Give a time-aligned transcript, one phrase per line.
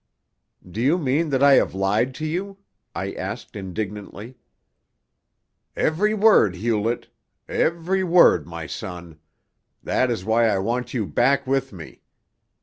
[0.67, 2.57] "Do you mean that I have lied to you?"
[2.95, 4.35] I asked indignantly.
[5.75, 7.09] "Every word, Hewlett
[7.47, 9.19] every word, my son.
[9.83, 12.01] That is why I want you back with me.